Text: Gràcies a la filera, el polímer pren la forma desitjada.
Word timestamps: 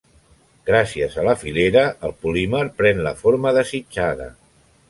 Gràcies 0.69 1.17
a 1.23 1.25
la 1.27 1.35
filera, 1.43 1.83
el 2.09 2.15
polímer 2.25 2.65
pren 2.81 3.05
la 3.09 3.15
forma 3.23 3.55
desitjada. 3.59 4.33